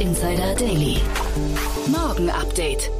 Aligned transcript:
Insider 0.00 0.54
Daily. 0.54 0.98
Morgen 1.86 2.28
Update. 2.28 2.90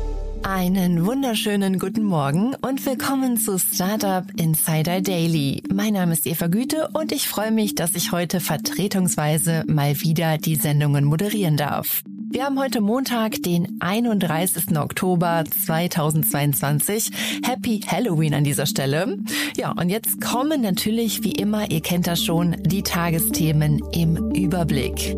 Einen 0.43 1.05
wunderschönen 1.05 1.79
guten 1.79 2.05
Morgen 2.05 2.55
und 2.63 2.87
willkommen 2.87 3.37
zu 3.37 3.59
Startup 3.59 4.25
Insider 4.41 5.03
Daily. 5.03 5.63
Mein 5.73 5.93
Name 5.93 6.15
ist 6.15 6.27
Eva 6.27 6.47
Güte 6.47 6.89
und 6.95 7.13
ich 7.13 7.29
freue 7.29 7.53
mich, 7.53 7.75
dass 7.75 7.95
ich 7.95 8.13
heute 8.13 8.41
vertretungsweise 8.41 9.65
mal 9.67 10.01
wieder 10.01 10.39
die 10.39 10.57
Sendungen 10.57 11.05
moderieren 11.05 11.57
darf. 11.57 12.03
Wir 12.31 12.45
haben 12.45 12.59
heute 12.59 12.81
Montag, 12.81 13.43
den 13.43 13.77
31. 13.81 14.77
Oktober 14.79 15.45
2022. 15.65 17.11
Happy 17.45 17.81
Halloween 17.87 18.35
an 18.35 18.45
dieser 18.45 18.67
Stelle. 18.67 19.19
Ja, 19.57 19.73
und 19.73 19.91
jetzt 19.91 20.21
kommen 20.21 20.63
natürlich, 20.63 21.23
wie 21.23 21.33
immer, 21.33 21.71
ihr 21.71 21.81
kennt 21.81 22.07
das 22.07 22.23
schon, 22.23 22.57
die 22.63 22.83
Tagesthemen 22.83 23.81
im 23.93 24.33
Überblick. 24.33 25.17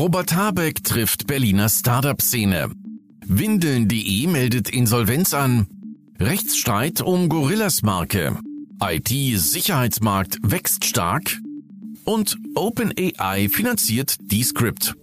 Robert 0.00 0.34
Habeck 0.34 0.82
trifft 0.82 1.26
Berliner 1.26 1.68
Startup-Szene. 1.68 2.70
Windeln.de 3.26 4.26
meldet 4.28 4.70
Insolvenz 4.70 5.34
an. 5.34 5.66
Rechtsstreit 6.18 7.02
um 7.02 7.28
Gorillas-Marke. 7.28 8.38
IT-Sicherheitsmarkt 8.82 10.38
wächst 10.40 10.86
stark. 10.86 11.36
Und 12.06 12.38
OpenAI 12.54 13.50
finanziert 13.50 14.16
Descript. 14.32 14.94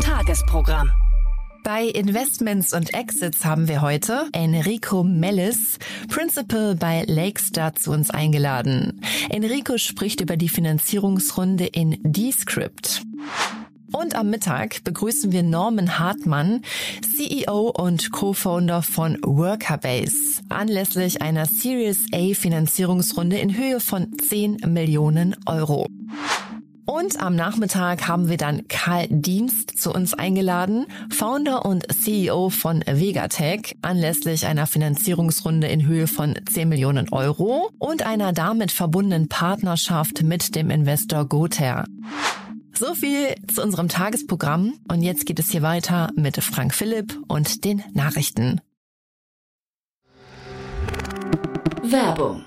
Tagesprogramm. 0.00 0.88
Bei 1.64 1.86
Investments 1.86 2.72
und 2.72 2.94
Exits 2.94 3.44
haben 3.44 3.66
wir 3.66 3.82
heute 3.82 4.28
Enrico 4.32 5.02
Mellis, 5.02 5.78
Principal 6.08 6.76
bei 6.76 7.04
Lakestar, 7.06 7.74
zu 7.74 7.90
uns 7.90 8.10
eingeladen. 8.10 9.02
Enrico 9.28 9.76
spricht 9.76 10.20
über 10.20 10.36
die 10.36 10.48
Finanzierungsrunde 10.48 11.66
in 11.66 11.98
Descript. 12.04 13.02
Und 13.92 14.14
am 14.14 14.30
Mittag 14.30 14.84
begrüßen 14.84 15.32
wir 15.32 15.42
Norman 15.42 15.98
Hartmann, 15.98 16.62
CEO 17.16 17.70
und 17.70 18.12
Co-Founder 18.12 18.82
von 18.82 19.18
Workerbase, 19.22 20.42
anlässlich 20.50 21.22
einer 21.22 21.46
Series 21.46 22.06
A 22.12 22.34
Finanzierungsrunde 22.34 23.38
in 23.38 23.56
Höhe 23.56 23.80
von 23.80 24.12
10 24.18 24.58
Millionen 24.66 25.36
Euro. 25.46 25.86
Und 26.84 27.20
am 27.20 27.36
Nachmittag 27.36 28.08
haben 28.08 28.30
wir 28.30 28.38
dann 28.38 28.66
Karl 28.66 29.08
Dienst 29.10 29.78
zu 29.78 29.92
uns 29.92 30.14
eingeladen, 30.14 30.86
Founder 31.10 31.66
und 31.66 31.86
CEO 31.92 32.48
von 32.48 32.82
Vegatech, 32.86 33.76
anlässlich 33.82 34.46
einer 34.46 34.66
Finanzierungsrunde 34.66 35.66
in 35.66 35.86
Höhe 35.86 36.06
von 36.06 36.34
10 36.50 36.66
Millionen 36.66 37.10
Euro 37.10 37.70
und 37.78 38.06
einer 38.06 38.32
damit 38.32 38.72
verbundenen 38.72 39.28
Partnerschaft 39.28 40.22
mit 40.22 40.54
dem 40.54 40.70
Investor 40.70 41.26
Gother. 41.26 41.84
So 42.78 42.94
viel 42.94 43.34
zu 43.52 43.60
unserem 43.60 43.88
Tagesprogramm 43.88 44.78
und 44.88 45.02
jetzt 45.02 45.26
geht 45.26 45.40
es 45.40 45.50
hier 45.50 45.62
weiter 45.62 46.10
mit 46.14 46.36
Frank 46.36 46.72
Philipp 46.72 47.18
und 47.26 47.64
den 47.64 47.82
Nachrichten. 47.92 48.60
Werbung. 51.82 52.46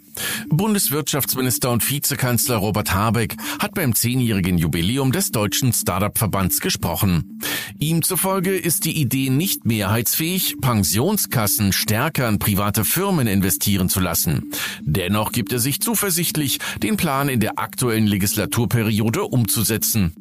Bundeswirtschaftsminister 0.49 1.71
und 1.71 1.89
Vizekanzler 1.89 2.57
Robert 2.57 2.93
Habeck 2.93 3.35
hat 3.59 3.73
beim 3.73 3.95
zehnjährigen 3.95 4.57
Jubiläum 4.57 5.11
des 5.11 5.31
Deutschen 5.31 5.73
Startup-Verbands 5.73 6.59
gesprochen. 6.59 7.39
Ihm 7.79 8.03
zufolge 8.03 8.55
ist 8.55 8.85
die 8.85 8.99
Idee 8.99 9.29
nicht 9.29 9.65
mehrheitsfähig, 9.65 10.57
Pensionskassen 10.61 11.73
stärker 11.73 12.27
an 12.27 12.39
private 12.39 12.85
Firmen 12.85 13.27
investieren 13.27 13.89
zu 13.89 13.99
lassen. 13.99 14.51
Dennoch 14.81 15.31
gibt 15.31 15.51
er 15.51 15.59
sich 15.59 15.81
zuversichtlich, 15.81 16.59
den 16.83 16.97
Plan 16.97 17.29
in 17.29 17.39
der 17.39 17.59
aktuellen 17.59 18.07
Legislaturperiode 18.07 19.23
umzusetzen. 19.23 20.13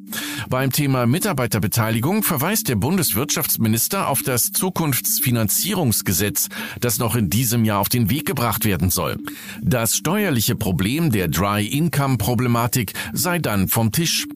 Beim 0.48 0.72
Thema 0.72 1.06
Mitarbeiterbeteiligung 1.06 2.22
verweist 2.22 2.68
der 2.68 2.76
Bundeswirtschaftsminister 2.76 4.08
auf 4.08 4.22
das 4.22 4.50
Zukunftsfinanzierungsgesetz, 4.52 6.48
das 6.80 6.98
noch 6.98 7.14
in 7.14 7.30
diesem 7.30 7.64
Jahr 7.64 7.78
auf 7.78 7.88
den 7.88 8.10
Weg 8.10 8.26
gebracht 8.26 8.64
werden 8.64 8.90
soll. 8.90 9.18
Das 9.60 9.89
steuerliche 9.96 10.54
Problem 10.54 11.10
der 11.10 11.28
Dry-Income-Problematik 11.28 12.92
sei 13.12 13.38
dann 13.38 13.68
vom 13.68 13.92
Tisch. 13.92 14.26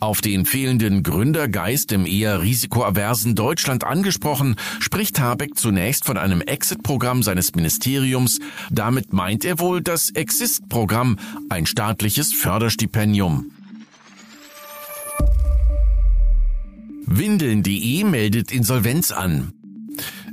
Auf 0.00 0.20
den 0.20 0.46
fehlenden 0.46 1.02
Gründergeist 1.02 1.92
im 1.92 2.06
eher 2.06 2.42
risikoaversen 2.42 3.34
Deutschland 3.34 3.84
angesprochen, 3.84 4.56
spricht 4.80 5.18
Habeck 5.20 5.56
zunächst 5.56 6.04
von 6.04 6.18
einem 6.18 6.40
Exit-Programm 6.40 7.22
seines 7.22 7.54
Ministeriums. 7.54 8.38
Damit 8.70 9.12
meint 9.12 9.44
er 9.44 9.58
wohl 9.58 9.80
das 9.80 10.10
Exist-Programm, 10.10 11.18
ein 11.48 11.66
staatliches 11.66 12.32
Förderstipendium. 12.32 13.50
Windeln.de 17.06 18.04
meldet 18.04 18.50
Insolvenz 18.52 19.12
an. 19.12 19.52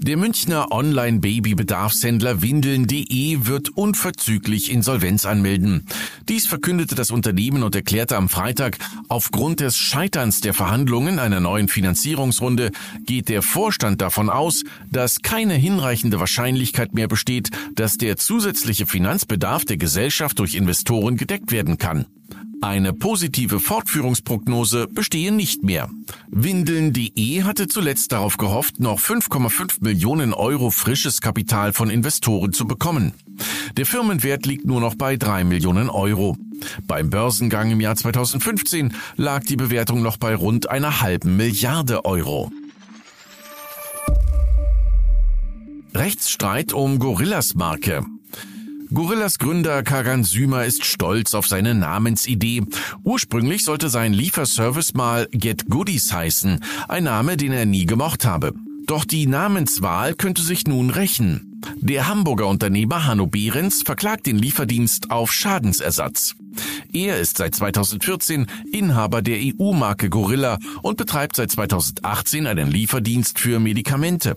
Der 0.03 0.17
Münchner 0.17 0.69
Online-Baby-Bedarfshändler 0.69 2.41
Windeln.de 2.41 3.45
wird 3.45 3.69
unverzüglich 3.69 4.69
Insolvenz 4.69 5.23
anmelden. 5.25 5.87
Dies 6.27 6.45
verkündete 6.45 6.93
das 6.93 7.09
Unternehmen 7.09 7.63
und 7.63 7.73
erklärte 7.73 8.17
am 8.17 8.27
Freitag, 8.27 8.79
aufgrund 9.07 9.61
des 9.61 9.77
Scheiterns 9.77 10.41
der 10.41 10.53
Verhandlungen 10.53 11.19
einer 11.19 11.39
neuen 11.39 11.69
Finanzierungsrunde 11.69 12.71
geht 13.05 13.29
der 13.29 13.41
Vorstand 13.41 14.01
davon 14.01 14.29
aus, 14.29 14.65
dass 14.91 15.21
keine 15.21 15.53
hinreichende 15.53 16.19
Wahrscheinlichkeit 16.19 16.93
mehr 16.93 17.07
besteht, 17.07 17.51
dass 17.75 17.97
der 17.97 18.17
zusätzliche 18.17 18.85
Finanzbedarf 18.85 19.63
der 19.63 19.77
Gesellschaft 19.77 20.37
durch 20.39 20.55
Investoren 20.55 21.15
gedeckt 21.15 21.53
werden 21.53 21.77
kann. 21.77 22.07
Eine 22.63 22.93
positive 22.93 23.59
Fortführungsprognose 23.59 24.87
bestehe 24.87 25.33
nicht 25.33 25.63
mehr. 25.63 25.89
Windeln.de 26.29 27.43
hatte 27.43 27.67
zuletzt 27.67 28.13
darauf 28.13 28.37
gehofft, 28.37 28.79
noch 28.79 29.01
5,5 29.01 29.83
Millionen 29.83 30.33
Euro 30.33 30.71
frisches 30.71 31.19
Kapital 31.19 31.73
von 31.73 31.89
Investoren 31.89 32.53
zu 32.53 32.65
bekommen. 32.65 33.11
Der 33.75 33.85
Firmenwert 33.85 34.45
liegt 34.45 34.63
nur 34.65 34.79
noch 34.79 34.95
bei 34.95 35.17
3 35.17 35.43
Millionen 35.43 35.89
Euro. 35.89 36.37
Beim 36.87 37.09
Börsengang 37.09 37.69
im 37.69 37.81
Jahr 37.81 37.97
2015 37.97 38.93
lag 39.17 39.43
die 39.43 39.57
Bewertung 39.57 40.01
noch 40.01 40.15
bei 40.15 40.33
rund 40.33 40.69
einer 40.69 41.01
halben 41.01 41.35
Milliarde 41.35 42.05
Euro. 42.05 42.49
Rechtsstreit 45.93 46.71
um 46.71 46.97
Gorillas 46.97 47.55
Marke. 47.55 48.05
Gorillas 48.93 49.39
Gründer 49.39 49.81
Kagan 49.81 50.23
Sümer 50.23 50.65
ist 50.65 50.85
stolz 50.85 51.33
auf 51.33 51.47
seine 51.47 51.73
Namensidee. 51.73 52.61
Ursprünglich 53.03 53.63
sollte 53.63 53.89
sein 53.89 54.13
Lieferservice 54.13 54.93
mal 54.93 55.27
Get 55.31 55.67
Goodies 55.67 56.13
heißen, 56.13 56.59
ein 56.87 57.05
Name, 57.05 57.35
den 57.35 57.53
er 57.53 57.65
nie 57.65 57.87
gemocht 57.87 58.23
habe. 58.23 58.53
Doch 58.85 59.03
die 59.03 59.25
Namenswahl 59.25 60.13
könnte 60.13 60.43
sich 60.43 60.67
nun 60.67 60.91
rächen. 60.91 61.52
Der 61.77 62.07
Hamburger 62.07 62.47
Unternehmer 62.47 63.05
Hanno 63.05 63.27
Behrens 63.27 63.83
verklagt 63.83 64.25
den 64.25 64.37
Lieferdienst 64.37 65.11
auf 65.11 65.31
Schadensersatz. 65.31 66.35
Er 66.91 67.19
ist 67.19 67.37
seit 67.37 67.55
2014 67.55 68.47
Inhaber 68.71 69.21
der 69.21 69.39
EU-Marke 69.39 70.09
Gorilla 70.09 70.59
und 70.81 70.97
betreibt 70.97 71.35
seit 71.35 71.51
2018 71.51 72.47
einen 72.47 72.69
Lieferdienst 72.69 73.39
für 73.39 73.59
Medikamente. 73.59 74.35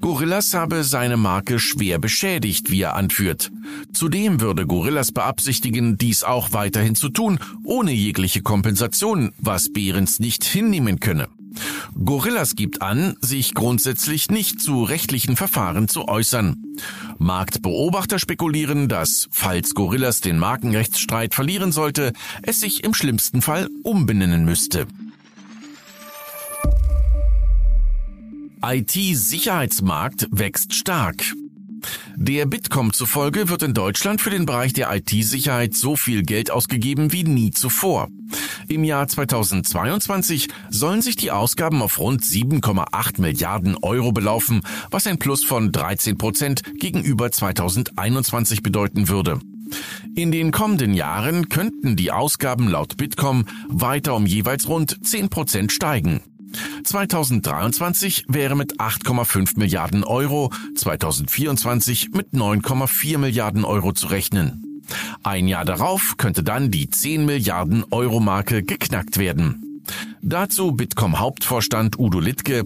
Gorillas 0.00 0.52
habe 0.54 0.84
seine 0.84 1.16
Marke 1.16 1.58
schwer 1.58 1.98
beschädigt, 1.98 2.70
wie 2.70 2.82
er 2.82 2.96
anführt. 2.96 3.50
Zudem 3.92 4.40
würde 4.40 4.66
Gorillas 4.66 5.12
beabsichtigen, 5.12 5.96
dies 5.96 6.24
auch 6.24 6.52
weiterhin 6.52 6.94
zu 6.94 7.08
tun, 7.08 7.38
ohne 7.64 7.92
jegliche 7.92 8.42
Kompensation, 8.42 9.32
was 9.38 9.72
Behrens 9.72 10.20
nicht 10.20 10.44
hinnehmen 10.44 11.00
könne. 11.00 11.28
Gorillas 12.04 12.56
gibt 12.56 12.82
an, 12.82 13.16
sich 13.20 13.54
grundsätzlich 13.54 14.30
nicht 14.30 14.60
zu 14.60 14.82
rechtlichen 14.84 15.36
Verfahren 15.36 15.88
zu 15.88 16.08
äußern. 16.08 16.56
Marktbeobachter 17.18 18.18
spekulieren, 18.18 18.88
dass, 18.88 19.28
falls 19.30 19.74
Gorillas 19.74 20.20
den 20.20 20.38
Markenrechtsstreit 20.38 21.34
verlieren 21.34 21.72
sollte, 21.72 22.12
es 22.42 22.60
sich 22.60 22.84
im 22.84 22.94
schlimmsten 22.94 23.42
Fall 23.42 23.68
umbenennen 23.82 24.44
müsste. 24.44 24.86
IT-Sicherheitsmarkt 28.62 30.26
wächst 30.30 30.74
stark. 30.74 31.22
Der 32.16 32.46
Bitkom 32.46 32.92
zufolge 32.92 33.48
wird 33.48 33.62
in 33.62 33.74
Deutschland 33.74 34.20
für 34.20 34.30
den 34.30 34.46
Bereich 34.46 34.72
der 34.72 34.94
IT-Sicherheit 34.94 35.74
so 35.74 35.96
viel 35.96 36.22
Geld 36.22 36.50
ausgegeben 36.50 37.12
wie 37.12 37.24
nie 37.24 37.50
zuvor. 37.50 38.08
Im 38.68 38.84
Jahr 38.84 39.06
2022 39.06 40.48
sollen 40.70 41.02
sich 41.02 41.16
die 41.16 41.30
Ausgaben 41.30 41.82
auf 41.82 41.98
rund 41.98 42.22
7,8 42.22 43.20
Milliarden 43.20 43.76
Euro 43.82 44.12
belaufen, 44.12 44.62
was 44.90 45.06
ein 45.06 45.18
Plus 45.18 45.44
von 45.44 45.72
13 45.72 46.18
Prozent 46.18 46.62
gegenüber 46.78 47.30
2021 47.30 48.62
bedeuten 48.62 49.08
würde. 49.08 49.40
In 50.14 50.30
den 50.30 50.52
kommenden 50.52 50.94
Jahren 50.94 51.48
könnten 51.48 51.96
die 51.96 52.12
Ausgaben 52.12 52.68
laut 52.68 52.96
Bitkom 52.96 53.46
weiter 53.68 54.14
um 54.14 54.26
jeweils 54.26 54.68
rund 54.68 55.04
10 55.04 55.28
Prozent 55.28 55.72
steigen. 55.72 56.22
2023 56.84 58.26
wäre 58.28 58.56
mit 58.56 58.80
8,5 58.80 59.58
Milliarden 59.58 60.04
Euro, 60.04 60.50
2024 60.76 62.10
mit 62.12 62.32
9,4 62.32 63.18
Milliarden 63.18 63.64
Euro 63.64 63.92
zu 63.92 64.08
rechnen. 64.08 64.82
Ein 65.22 65.48
Jahr 65.48 65.64
darauf 65.64 66.16
könnte 66.16 66.42
dann 66.42 66.70
die 66.70 66.90
10 66.90 67.24
Milliarden 67.24 67.84
Euro 67.90 68.20
Marke 68.20 68.62
geknackt 68.62 69.18
werden. 69.18 69.73
Dazu 70.22 70.72
Bitkom 70.72 71.18
Hauptvorstand 71.18 71.98
Udo 71.98 72.18
Littke. 72.20 72.64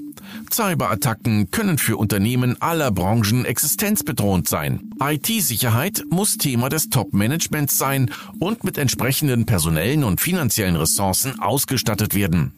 Cyberattacken 0.51 1.51
können 1.51 1.79
für 1.79 1.97
Unternehmen 1.97 2.61
aller 2.61 2.91
Branchen 2.91 3.45
existenzbedrohend 3.45 4.49
sein. 4.49 4.91
IT-Sicherheit 5.01 6.05
muss 6.11 6.37
Thema 6.37 6.69
des 6.69 6.91
Top-Managements 6.91 7.79
sein 7.79 8.11
und 8.39 8.65
mit 8.65 8.79
entsprechenden 8.79 9.47
personellen 9.47 10.05
und 10.05 10.21
finanziellen 10.21 10.77
Ressourcen 10.77 11.41
ausgestattet 11.41 12.15
werden. 12.15 12.53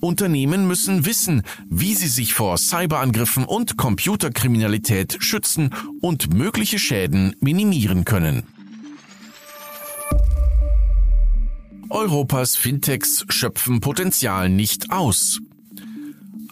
Unternehmen 0.00 0.66
müssen 0.66 1.06
wissen, 1.06 1.42
wie 1.68 1.94
sie 1.94 2.08
sich 2.08 2.34
vor 2.34 2.58
Cyberangriffen 2.58 3.44
und 3.44 3.76
Computerkriminalität 3.76 5.16
schützen 5.20 5.70
und 6.00 6.32
mögliche 6.34 6.78
Schäden 6.78 7.34
minimieren 7.40 8.04
können. 8.04 8.44
Europas 11.90 12.56
Fintechs 12.56 13.24
schöpfen 13.28 13.80
Potenzial 13.80 14.48
nicht 14.48 14.90
aus. 14.90 15.40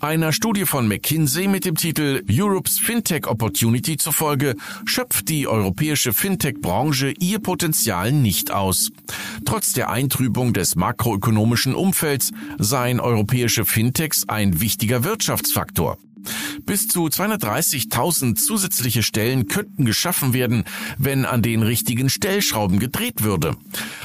Einer 0.01 0.33
Studie 0.33 0.67
von 0.67 0.87
McKinsey 0.87 1.49
mit 1.49 1.65
dem 1.65 1.77
Titel 1.77 2.23
Europe's 2.31 2.79
Fintech 2.79 3.27
Opportunity 3.27 3.97
zufolge 3.97 4.55
schöpft 4.85 5.29
die 5.29 5.49
europäische 5.49 6.13
Fintech-Branche 6.13 7.15
ihr 7.19 7.39
Potenzial 7.39 8.13
nicht 8.13 8.51
aus. 8.51 8.91
Trotz 9.45 9.73
der 9.73 9.91
Eintrübung 9.91 10.53
des 10.53 10.77
makroökonomischen 10.77 11.75
Umfelds 11.75 12.33
seien 12.59 13.01
europäische 13.01 13.65
Fintechs 13.65 14.29
ein 14.29 14.61
wichtiger 14.61 15.05
Wirtschaftsfaktor. 15.05 15.99
Bis 16.67 16.89
zu 16.89 17.07
230.000 17.07 18.37
zusätzliche 18.37 19.03
Stellen 19.03 19.49
könnten 19.49 19.85
geschaffen 19.85 20.33
werden, 20.33 20.65
wenn 20.99 21.25
an 21.25 21.43
den 21.43 21.63
richtigen 21.63 22.11
Stellschrauben 22.11 22.79
gedreht 22.79 23.23
würde. 23.23 23.57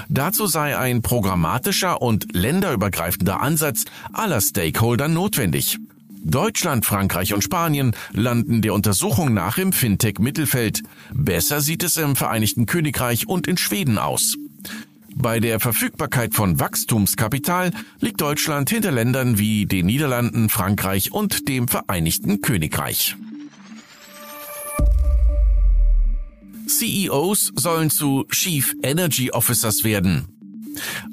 Dazu 0.09 0.47
sei 0.47 0.77
ein 0.77 1.01
programmatischer 1.01 2.01
und 2.01 2.33
länderübergreifender 2.33 3.41
Ansatz 3.41 3.85
aller 4.13 4.41
Stakeholder 4.41 5.07
notwendig. 5.07 5.77
Deutschland, 6.21 6.85
Frankreich 6.85 7.33
und 7.33 7.43
Spanien 7.43 7.95
landen 8.11 8.61
der 8.61 8.73
Untersuchung 8.73 9.33
nach 9.33 9.57
im 9.57 9.71
Fintech-Mittelfeld. 9.71 10.83
Besser 11.13 11.61
sieht 11.61 11.83
es 11.83 11.97
im 11.97 12.15
Vereinigten 12.15 12.65
Königreich 12.65 13.27
und 13.27 13.47
in 13.47 13.57
Schweden 13.57 13.97
aus. 13.97 14.35
Bei 15.21 15.41
der 15.41 15.59
Verfügbarkeit 15.59 16.33
von 16.33 16.61
Wachstumskapital 16.61 17.71
liegt 17.99 18.21
Deutschland 18.21 18.69
hinter 18.69 18.91
Ländern 18.91 19.37
wie 19.37 19.65
den 19.65 19.85
Niederlanden, 19.85 20.47
Frankreich 20.47 21.11
und 21.11 21.49
dem 21.49 21.67
Vereinigten 21.67 22.39
Königreich. 22.39 23.17
CEOs 26.67 27.51
sollen 27.53 27.89
zu 27.89 28.27
Chief 28.31 28.73
Energy 28.81 29.31
Officers 29.31 29.83
werden. 29.83 30.38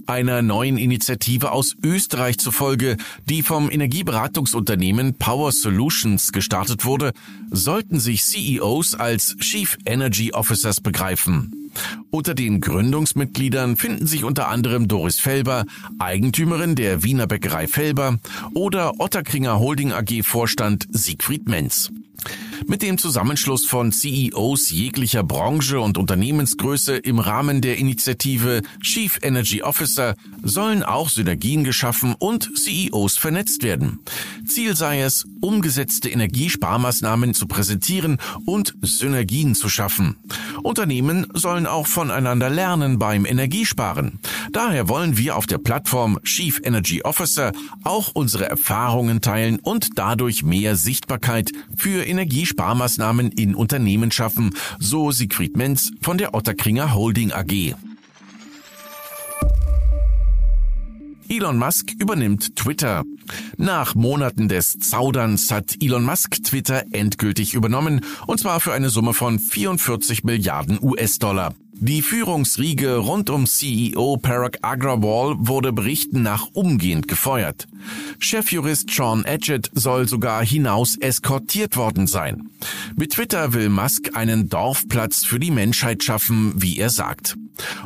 Einer 0.06 0.42
neuen 0.42 0.78
Initiative 0.78 1.52
aus 1.52 1.76
Österreich 1.82 2.38
zufolge, 2.38 2.96
die 3.28 3.42
vom 3.42 3.70
Energieberatungsunternehmen 3.70 5.14
Power 5.14 5.52
Solutions 5.52 6.32
gestartet 6.32 6.84
wurde, 6.84 7.12
sollten 7.50 8.00
sich 8.00 8.24
CEOs 8.24 8.94
als 8.94 9.36
Chief 9.38 9.78
Energy 9.84 10.32
Officers 10.32 10.80
begreifen. 10.80 11.70
Unter 12.10 12.34
den 12.34 12.60
Gründungsmitgliedern 12.60 13.76
finden 13.76 14.06
sich 14.06 14.24
unter 14.24 14.48
anderem 14.48 14.88
Doris 14.88 15.20
Felber, 15.20 15.64
Eigentümerin 15.98 16.74
der 16.74 17.02
Wiener 17.02 17.26
Bäckerei 17.26 17.66
Felber, 17.66 18.18
oder 18.54 19.00
Otterkringer 19.00 19.58
Holding 19.58 19.92
AG 19.92 20.22
Vorstand 20.22 20.86
Siegfried 20.90 21.48
Menz. 21.48 21.90
Mit 22.66 22.82
dem 22.82 22.98
Zusammenschluss 22.98 23.66
von 23.66 23.92
CEOs 23.92 24.70
jeglicher 24.70 25.22
Branche 25.22 25.80
und 25.80 25.98
Unternehmensgröße 25.98 26.96
im 26.96 27.18
Rahmen 27.18 27.60
der 27.60 27.76
Initiative 27.76 28.62
Chief 28.80 29.18
Energy 29.22 29.62
Officer 29.62 30.14
sollen 30.42 30.82
auch 30.82 31.08
Synergien 31.08 31.64
geschaffen 31.64 32.14
und 32.18 32.50
CEOs 32.56 33.18
vernetzt 33.18 33.62
werden. 33.62 34.00
Ziel 34.46 34.74
sei 34.74 35.02
es, 35.02 35.26
umgesetzte 35.40 36.08
Energiesparmaßnahmen 36.08 37.34
zu 37.34 37.46
präsentieren 37.46 38.18
und 38.46 38.74
Synergien 38.80 39.54
zu 39.54 39.68
schaffen. 39.68 40.16
Unternehmen 40.62 41.26
sollen 41.34 41.66
auch 41.66 41.86
voneinander 41.86 42.50
lernen 42.50 42.98
beim 42.98 43.26
Energiesparen. 43.26 44.18
Daher 44.52 44.88
wollen 44.88 45.16
wir 45.16 45.36
auf 45.36 45.46
der 45.46 45.58
Plattform 45.58 46.18
Chief 46.24 46.60
Energy 46.64 47.02
Officer 47.02 47.52
auch 47.84 48.10
unsere 48.14 48.48
Erfahrungen 48.48 49.20
teilen 49.20 49.58
und 49.58 49.98
dadurch 49.98 50.42
mehr 50.42 50.76
Sichtbarkeit 50.76 51.52
für 51.76 52.06
Energiesparmaßnahmen 52.46 53.32
in 53.32 53.54
Unternehmen 53.54 54.12
schaffen, 54.12 54.54
so 54.78 55.10
Siegfried 55.10 55.56
Menz 55.56 55.90
von 56.00 56.16
der 56.16 56.34
Otterkringer 56.34 56.94
Holding 56.94 57.32
AG. 57.32 57.74
Elon 61.28 61.58
Musk 61.58 61.90
übernimmt 61.98 62.54
Twitter. 62.54 63.02
Nach 63.56 63.96
Monaten 63.96 64.48
des 64.48 64.78
Zauderns 64.78 65.50
hat 65.50 65.76
Elon 65.80 66.04
Musk 66.04 66.40
Twitter 66.44 66.84
endgültig 66.92 67.54
übernommen, 67.54 68.02
und 68.28 68.38
zwar 68.38 68.60
für 68.60 68.72
eine 68.72 68.90
Summe 68.90 69.12
von 69.12 69.40
44 69.40 70.22
Milliarden 70.22 70.78
US-Dollar. 70.80 71.52
Die 71.78 72.00
Führungsriege 72.00 72.96
rund 72.96 73.28
um 73.28 73.44
CEO 73.44 74.16
Parag 74.16 74.60
Agrawal 74.62 75.36
wurde 75.38 75.74
Berichten 75.74 76.22
nach 76.22 76.46
umgehend 76.54 77.06
gefeuert. 77.06 77.68
Chefjurist 78.18 78.90
Sean 78.90 79.26
Edgett 79.26 79.70
soll 79.74 80.08
sogar 80.08 80.42
hinaus 80.42 80.96
eskortiert 80.96 81.76
worden 81.76 82.06
sein. 82.06 82.48
Mit 82.96 83.12
Twitter 83.12 83.52
will 83.52 83.68
Musk 83.68 84.16
einen 84.16 84.48
Dorfplatz 84.48 85.26
für 85.26 85.38
die 85.38 85.50
Menschheit 85.50 86.02
schaffen, 86.02 86.54
wie 86.56 86.78
er 86.78 86.88
sagt. 86.88 87.36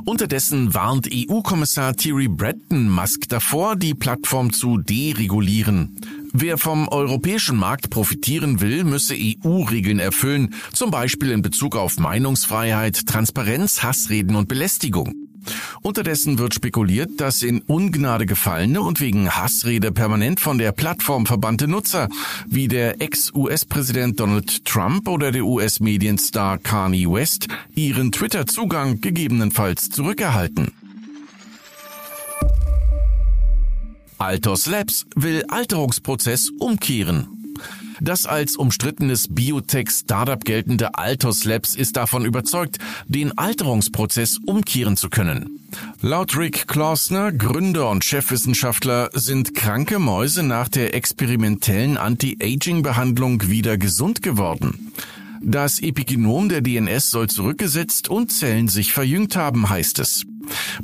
Unterdessen 0.04 0.72
warnt 0.72 1.08
EU-Kommissar 1.12 1.96
Thierry 1.96 2.28
Breton 2.28 2.88
Musk 2.88 3.28
davor, 3.28 3.74
die 3.74 3.94
Plattform 3.94 4.52
zu 4.52 4.78
deregulieren. 4.78 5.96
Wer 6.32 6.58
vom 6.58 6.88
europäischen 6.88 7.56
Markt 7.56 7.90
profitieren 7.90 8.60
will, 8.60 8.84
müsse 8.84 9.14
EU-Regeln 9.14 9.98
erfüllen, 9.98 10.54
zum 10.72 10.90
Beispiel 10.90 11.32
in 11.32 11.42
Bezug 11.42 11.76
auf 11.76 11.98
Meinungsfreiheit, 11.98 13.06
Transparenz, 13.06 13.82
Hassreden 13.82 14.36
und 14.36 14.48
Belästigung. 14.48 15.14
Unterdessen 15.82 16.38
wird 16.38 16.54
spekuliert, 16.54 17.20
dass 17.20 17.42
in 17.42 17.62
Ungnade 17.62 18.26
gefallene 18.26 18.80
und 18.82 19.00
wegen 19.00 19.30
Hassrede 19.30 19.90
permanent 19.90 20.38
von 20.38 20.58
der 20.58 20.72
Plattform 20.72 21.26
verbannte 21.26 21.66
Nutzer 21.66 22.08
wie 22.46 22.68
der 22.68 23.00
Ex-US-Präsident 23.00 24.20
Donald 24.20 24.64
Trump 24.64 25.08
oder 25.08 25.32
der 25.32 25.44
US-Medienstar 25.44 26.58
Kanye 26.58 27.10
West 27.10 27.48
ihren 27.74 28.12
Twitter-Zugang 28.12 29.00
gegebenenfalls 29.00 29.88
zurückerhalten. 29.88 30.72
Altos 34.20 34.66
Labs 34.66 35.06
will 35.16 35.44
Alterungsprozess 35.48 36.50
umkehren. 36.58 37.56
Das 38.02 38.26
als 38.26 38.54
umstrittenes 38.54 39.28
Biotech-Startup 39.30 40.44
geltende 40.44 40.94
Altos 40.94 41.44
Labs 41.44 41.74
ist 41.74 41.96
davon 41.96 42.26
überzeugt, 42.26 42.76
den 43.06 43.36
Alterungsprozess 43.38 44.38
umkehren 44.44 44.98
zu 44.98 45.08
können. 45.08 45.60
Laut 46.02 46.36
Rick 46.36 46.68
Klausner, 46.68 47.32
Gründer 47.32 47.88
und 47.88 48.04
Chefwissenschaftler, 48.04 49.08
sind 49.14 49.54
kranke 49.54 49.98
Mäuse 49.98 50.42
nach 50.42 50.68
der 50.68 50.94
experimentellen 50.94 51.96
Anti-Aging-Behandlung 51.96 53.48
wieder 53.48 53.78
gesund 53.78 54.20
geworden. 54.20 54.92
Das 55.40 55.80
Epigenom 55.80 56.50
der 56.50 56.60
DNS 56.60 57.10
soll 57.10 57.30
zurückgesetzt 57.30 58.10
und 58.10 58.30
Zellen 58.30 58.68
sich 58.68 58.92
verjüngt 58.92 59.34
haben, 59.36 59.70
heißt 59.70 59.98
es. 59.98 60.26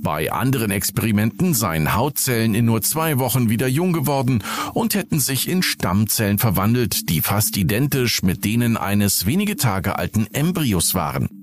Bei 0.01 0.33
anderen 0.33 0.71
Experimenten 0.71 1.55
seien 1.55 1.95
Hautzellen 1.95 2.55
in 2.55 2.65
nur 2.65 2.83
zwei 2.83 3.19
Wochen 3.19 3.51
wieder 3.51 3.67
jung 3.67 3.93
geworden 3.93 4.43
und 4.75 4.95
hätten 4.95 5.21
sich 5.21 5.49
in 5.49 5.63
Stammzellen 5.63 6.39
verwandelt, 6.39 7.09
die 7.09 7.21
fast 7.21 7.57
identisch 7.57 8.23
mit 8.23 8.45
denen 8.45 8.77
eines 8.77 9.27
wenige 9.27 9.57
Tage 9.57 9.99
alten 9.99 10.27
Embryos 10.33 10.95
waren. 10.95 11.36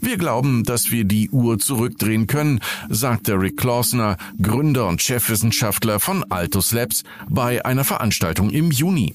Wir 0.00 0.16
glauben, 0.16 0.64
dass 0.64 0.90
wir 0.90 1.04
die 1.04 1.30
Uhr 1.30 1.58
zurückdrehen 1.58 2.26
können, 2.26 2.60
sagte 2.88 3.34
Rick 3.34 3.56
Klausner, 3.56 4.16
Gründer 4.40 4.86
und 4.86 5.02
Chefwissenschaftler 5.02 6.00
von 6.00 6.24
Altos 6.30 6.72
Labs, 6.72 7.02
bei 7.28 7.64
einer 7.64 7.84
Veranstaltung 7.84 8.50
im 8.50 8.70
Juni. 8.70 9.14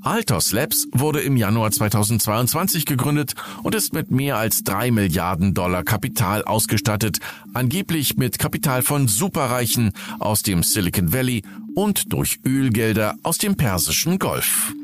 Altos 0.00 0.52
Labs 0.52 0.86
wurde 0.92 1.20
im 1.20 1.36
Januar 1.36 1.70
2022 1.70 2.86
gegründet 2.86 3.34
und 3.62 3.74
ist 3.74 3.92
mit 3.92 4.10
mehr 4.10 4.36
als 4.36 4.64
drei 4.64 4.90
Milliarden 4.90 5.54
Dollar 5.54 5.82
Kapital 5.82 6.44
ausgestattet, 6.44 7.18
angeblich 7.52 8.16
mit 8.16 8.38
Kapital 8.38 8.82
von 8.82 9.08
Superreichen 9.08 9.92
aus 10.18 10.42
dem 10.42 10.62
Silicon 10.62 11.12
Valley 11.12 11.42
und 11.74 12.12
durch 12.12 12.40
Ölgelder 12.46 13.14
aus 13.22 13.38
dem 13.38 13.56
Persischen 13.56 14.18
Golf. 14.18 14.74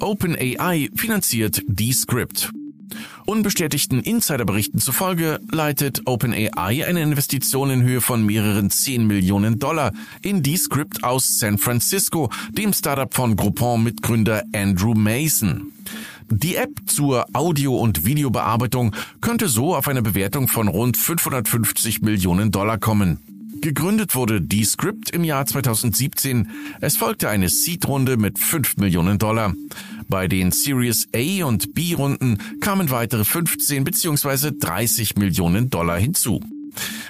OpenAI 0.00 0.90
finanziert 0.94 1.62
Descript. 1.66 2.50
Unbestätigten 3.26 4.00
Insiderberichten 4.00 4.80
zufolge 4.80 5.40
leitet 5.50 6.02
OpenAI 6.06 6.86
eine 6.86 7.02
Investition 7.02 7.70
in 7.70 7.82
Höhe 7.82 8.00
von 8.00 8.24
mehreren 8.24 8.70
10 8.70 9.06
Millionen 9.06 9.58
Dollar 9.58 9.92
in 10.22 10.42
Descript 10.42 11.04
aus 11.04 11.38
San 11.38 11.58
Francisco, 11.58 12.30
dem 12.52 12.72
Startup 12.72 13.12
von 13.12 13.36
Groupon-Mitgründer 13.36 14.44
Andrew 14.54 14.94
Mason. 14.94 15.72
Die 16.30 16.56
App 16.56 16.70
zur 16.86 17.26
Audio- 17.32 17.76
und 17.76 18.04
Videobearbeitung 18.04 18.94
könnte 19.20 19.48
so 19.48 19.74
auf 19.74 19.88
eine 19.88 20.02
Bewertung 20.02 20.48
von 20.48 20.68
rund 20.68 20.96
550 20.96 22.02
Millionen 22.02 22.50
Dollar 22.50 22.78
kommen. 22.78 23.27
Gegründet 23.60 24.14
wurde 24.14 24.40
Descript 24.40 25.10
im 25.10 25.24
Jahr 25.24 25.44
2017. 25.44 26.48
Es 26.80 26.96
folgte 26.96 27.28
eine 27.28 27.48
Seed-Runde 27.48 28.16
mit 28.16 28.38
5 28.38 28.76
Millionen 28.76 29.18
Dollar. 29.18 29.54
Bei 30.08 30.28
den 30.28 30.52
Series 30.52 31.08
A 31.14 31.44
und 31.44 31.74
B 31.74 31.94
Runden 31.94 32.38
kamen 32.60 32.90
weitere 32.90 33.24
15 33.24 33.84
bzw. 33.84 34.52
30 34.58 35.16
Millionen 35.16 35.70
Dollar 35.70 35.98
hinzu. 35.98 36.40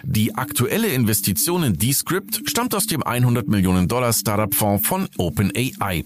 Die 0.02 0.34
aktuelle 0.34 0.88
Investition 0.88 1.62
in 1.62 1.74
Descript 1.74 2.42
stammt 2.46 2.74
aus 2.74 2.86
dem 2.86 3.02
100 3.02 3.48
Millionen 3.48 3.86
Dollar 3.86 4.12
Startup-Fonds 4.12 4.86
von 4.86 5.08
OpenAI. 5.18 6.04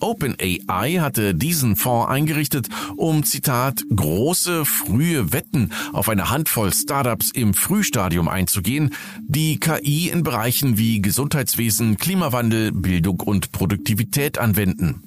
OpenAI 0.00 0.98
hatte 1.00 1.34
diesen 1.34 1.76
Fonds 1.76 2.08
eingerichtet, 2.08 2.68
um, 2.96 3.24
Zitat, 3.24 3.82
große, 3.94 4.64
frühe 4.64 5.32
Wetten 5.32 5.70
auf 5.92 6.08
eine 6.08 6.30
Handvoll 6.30 6.72
Startups 6.72 7.30
im 7.30 7.54
Frühstadium 7.54 8.28
einzugehen, 8.28 8.94
die 9.26 9.58
KI 9.58 10.08
in 10.08 10.22
Bereichen 10.22 10.78
wie 10.78 11.00
Gesundheitswesen, 11.00 11.96
Klimawandel, 11.96 12.72
Bildung 12.72 13.20
und 13.20 13.52
Produktivität 13.52 14.38
anwenden. 14.38 15.02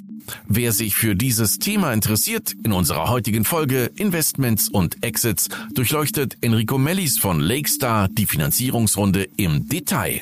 Wer 0.48 0.72
sich 0.72 0.96
für 0.96 1.16
dieses 1.16 1.60
Thema 1.60 1.94
interessiert, 1.94 2.54
in 2.64 2.72
unserer 2.72 3.10
heutigen 3.10 3.46
Folge 3.46 3.92
Investments 3.96 4.70
und 4.70 5.04
Exits 5.04 5.50
durchleuchtet 5.74 6.38
Enrico 6.42 6.78
Mellis 6.78 7.18
von 7.18 7.40
Lakestar 7.40 8.08
die 8.08 8.26
Finanzierungsrunde 8.26 9.28
im 9.38 9.68
Detail. 9.68 10.22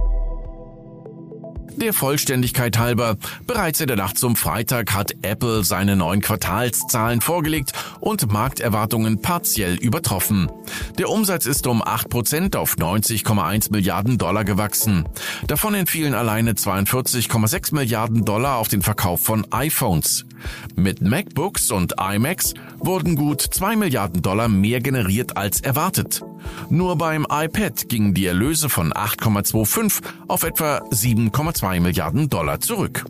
Der 1.81 1.93
Vollständigkeit 1.93 2.77
halber, 2.77 3.17
bereits 3.47 3.81
in 3.81 3.87
der 3.87 3.95
Nacht 3.95 4.19
zum 4.19 4.35
Freitag 4.35 4.93
hat 4.93 5.15
Apple 5.23 5.63
seine 5.63 5.95
neuen 5.95 6.21
Quartalszahlen 6.21 7.21
vorgelegt 7.21 7.71
und 7.99 8.31
Markterwartungen 8.31 9.19
partiell 9.23 9.77
übertroffen. 9.77 10.51
Der 10.99 11.09
Umsatz 11.09 11.47
ist 11.47 11.65
um 11.65 11.81
8% 11.81 12.55
auf 12.55 12.75
90,1 12.75 13.71
Milliarden 13.71 14.19
Dollar 14.19 14.43
gewachsen. 14.43 15.09
Davon 15.47 15.73
entfielen 15.73 16.13
alleine 16.13 16.53
42,6 16.53 17.73
Milliarden 17.73 18.25
Dollar 18.25 18.57
auf 18.57 18.67
den 18.67 18.83
Verkauf 18.83 19.23
von 19.23 19.51
iPhones. 19.51 20.25
Mit 20.75 21.01
MacBooks 21.01 21.71
und 21.71 21.95
iMacs 21.99 22.53
wurden 22.77 23.15
gut 23.15 23.41
2 23.41 23.75
Milliarden 23.75 24.21
Dollar 24.21 24.47
mehr 24.47 24.79
generiert 24.79 25.37
als 25.37 25.61
erwartet. 25.61 26.21
Nur 26.69 26.97
beim 26.97 27.25
iPad 27.29 27.89
gingen 27.89 28.13
die 28.13 28.25
Erlöse 28.25 28.69
von 28.69 28.93
8,25 28.93 30.01
auf 30.27 30.43
etwa 30.43 30.77
7,2 30.91 31.79
Milliarden 31.79 32.29
Dollar 32.29 32.59
zurück. 32.59 33.05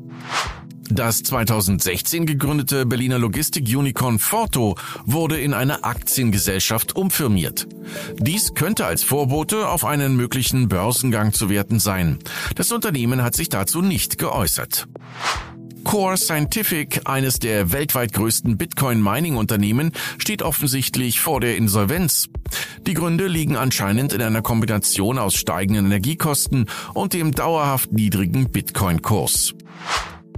Das 0.94 1.24
2016 1.24 2.26
gegründete 2.26 2.86
Berliner 2.86 3.18
Logistik-Unicorn 3.18 4.20
Forto 4.20 4.76
wurde 5.06 5.40
in 5.40 5.54
eine 5.54 5.86
Aktiengesellschaft 5.86 6.98
umfirmiert. 6.98 7.66
Dies 8.20 8.56
könnte 8.56 8.86
als 8.86 9.02
Vorbote 9.02 9.70
auf 9.70 9.86
einen 9.86 10.18
möglichen 10.18 10.68
Börsengang 10.68 11.32
zu 11.32 11.50
werten 11.50 11.80
sein. 11.80 12.20
Das 12.56 12.74
Unternehmen 12.74 13.24
hat 13.24 13.36
sich 13.36 13.48
dazu 13.48 13.82
nicht 13.82 14.18
geäußert. 14.18 14.90
Core 15.84 16.18
Scientific, 16.18 17.02
eines 17.06 17.40
der 17.40 17.72
weltweit 17.72 18.14
größten 18.14 18.58
Bitcoin-Mining-Unternehmen, 18.58 19.92
steht 20.18 20.42
offensichtlich 20.42 21.20
vor 21.20 21.42
der 21.42 21.58
Insolvenz. 21.58 22.30
Die 22.88 22.94
Gründe 22.94 23.28
liegen 23.28 23.56
anscheinend 23.56 24.14
in 24.14 24.22
einer 24.22 24.42
Kombination 24.42 25.18
aus 25.18 25.36
steigenden 25.36 25.88
Energiekosten 25.88 26.68
und 26.94 27.14
dem 27.14 27.32
dauerhaft 27.32 27.92
niedrigen 27.92 28.50
Bitcoin-Kurs. 28.52 29.54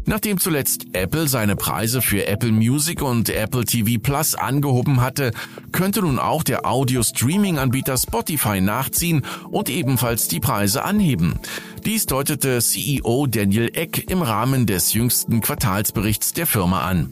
Nachdem 0.06 0.38
zuletzt 0.38 0.88
Apple 0.94 1.28
seine 1.28 1.56
Preise 1.56 2.02
für 2.02 2.28
Apple 2.28 2.52
Music 2.52 3.02
und 3.02 3.30
Apple 3.30 3.64
TV 3.64 4.02
Plus 4.02 4.36
angehoben 4.36 5.02
hatte, 5.02 5.32
könnte 5.72 6.02
nun 6.02 6.20
auch 6.20 6.44
der 6.44 6.66
Audio-Streaming-Anbieter 6.66 7.98
Spotify 7.98 8.60
nachziehen 8.60 9.26
und 9.50 9.70
ebenfalls 9.70 10.28
die 10.28 10.42
Preise 10.42 10.84
anheben. 10.84 11.40
Dies 11.86 12.06
deutete 12.06 12.60
CEO 12.60 13.28
Daniel 13.28 13.72
Eck 13.74 14.10
im 14.10 14.22
Rahmen 14.22 14.66
des 14.66 14.94
jüngsten 14.94 15.42
Quartalsberichts 15.42 16.34
der 16.34 16.48
Firma 16.48 16.82
an. 16.82 17.12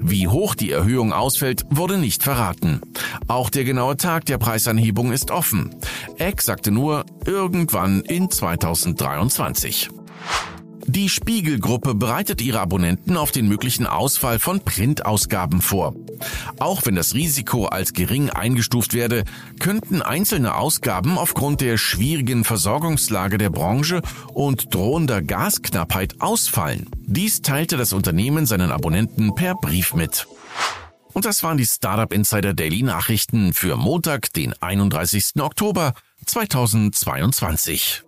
Wie 0.00 0.28
hoch 0.28 0.54
die 0.54 0.70
Erhöhung 0.70 1.12
ausfällt, 1.12 1.64
wurde 1.70 1.98
nicht 1.98 2.22
verraten. 2.22 2.80
Auch 3.26 3.50
der 3.50 3.64
genaue 3.64 3.96
Tag 3.96 4.24
der 4.26 4.38
Preisanhebung 4.38 5.12
ist 5.12 5.30
offen. 5.30 5.74
Eck 6.16 6.42
sagte 6.42 6.70
nur 6.70 7.04
irgendwann 7.26 8.00
in 8.02 8.30
2023. 8.30 9.90
Die 10.90 11.10
Spiegelgruppe 11.10 11.94
bereitet 11.94 12.40
ihre 12.40 12.60
Abonnenten 12.60 13.18
auf 13.18 13.30
den 13.30 13.46
möglichen 13.46 13.86
Ausfall 13.86 14.38
von 14.38 14.60
Printausgaben 14.60 15.60
vor. 15.60 15.94
Auch 16.58 16.86
wenn 16.86 16.94
das 16.94 17.12
Risiko 17.12 17.66
als 17.66 17.92
gering 17.92 18.30
eingestuft 18.30 18.94
werde, 18.94 19.24
könnten 19.60 20.00
einzelne 20.00 20.54
Ausgaben 20.54 21.18
aufgrund 21.18 21.60
der 21.60 21.76
schwierigen 21.76 22.42
Versorgungslage 22.42 23.36
der 23.36 23.50
Branche 23.50 24.00
und 24.32 24.74
drohender 24.74 25.20
Gasknappheit 25.20 26.22
ausfallen. 26.22 26.88
Dies 27.04 27.42
teilte 27.42 27.76
das 27.76 27.92
Unternehmen 27.92 28.46
seinen 28.46 28.70
Abonnenten 28.70 29.34
per 29.34 29.56
Brief 29.56 29.92
mit. 29.92 30.26
Und 31.12 31.26
das 31.26 31.42
waren 31.42 31.58
die 31.58 31.66
Startup 31.66 32.10
Insider 32.14 32.54
Daily 32.54 32.82
Nachrichten 32.82 33.52
für 33.52 33.76
Montag, 33.76 34.32
den 34.32 34.54
31. 34.62 35.32
Oktober 35.38 35.92
2022. 36.24 38.07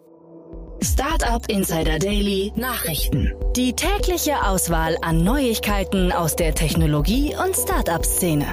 Startup 0.83 1.47
Insider 1.49 1.99
Daily 1.99 2.53
Nachrichten. 2.57 3.33
Die 3.55 3.75
tägliche 3.75 4.47
Auswahl 4.47 4.97
an 5.03 5.23
Neuigkeiten 5.23 6.11
aus 6.11 6.37
der 6.37 6.55
Technologie- 6.55 7.35
und 7.37 7.55
Startup-Szene. 7.55 8.47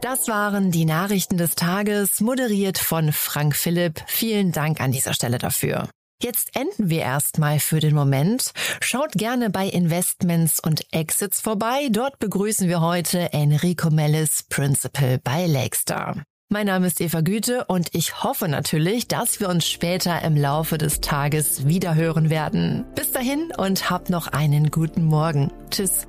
Das 0.00 0.28
waren 0.28 0.70
die 0.70 0.86
Nachrichten 0.86 1.36
des 1.36 1.54
Tages, 1.54 2.20
moderiert 2.20 2.78
von 2.78 3.12
Frank 3.12 3.54
Philipp. 3.54 4.02
Vielen 4.06 4.52
Dank 4.52 4.80
an 4.80 4.90
dieser 4.90 5.12
Stelle 5.12 5.36
dafür. 5.36 5.88
Jetzt 6.22 6.56
enden 6.56 6.90
wir 6.90 7.00
erstmal 7.00 7.60
für 7.60 7.80
den 7.80 7.94
Moment. 7.94 8.52
Schaut 8.80 9.12
gerne 9.12 9.50
bei 9.50 9.66
Investments 9.66 10.60
und 10.60 10.86
Exits 10.92 11.40
vorbei. 11.40 11.88
Dort 11.90 12.18
begrüßen 12.18 12.68
wir 12.68 12.80
heute 12.80 13.32
Enrico 13.32 13.90
Mellis, 13.90 14.44
Principal 14.48 15.18
bei 15.22 15.46
Lakestar. 15.46 16.22
Mein 16.52 16.66
Name 16.66 16.88
ist 16.88 17.00
Eva 17.00 17.20
Güte 17.20 17.64
und 17.66 17.90
ich 17.92 18.24
hoffe 18.24 18.48
natürlich, 18.48 19.06
dass 19.06 19.38
wir 19.38 19.48
uns 19.48 19.68
später 19.68 20.20
im 20.22 20.36
Laufe 20.36 20.78
des 20.78 21.00
Tages 21.00 21.68
wieder 21.68 21.94
hören 21.94 22.28
werden. 22.28 22.84
Bis 22.96 23.12
dahin 23.12 23.52
und 23.56 23.88
habt 23.88 24.10
noch 24.10 24.26
einen 24.26 24.72
guten 24.72 25.04
Morgen. 25.04 25.52
Tschüss. 25.70 26.08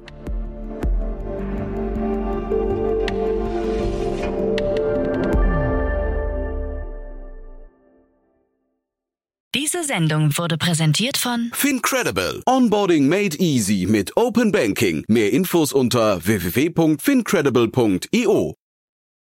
Diese 9.54 9.84
Sendung 9.84 10.36
wurde 10.40 10.58
präsentiert 10.58 11.18
von 11.18 11.52
Fincredible. 11.54 12.42
Onboarding 12.48 13.08
made 13.08 13.38
easy 13.38 13.86
mit 13.88 14.18
Open 14.18 14.52
Banking. 14.52 15.06
Mehr 15.08 15.32
Infos 15.34 15.72
unter 15.72 16.26
www.fincredible.io. 16.26 18.56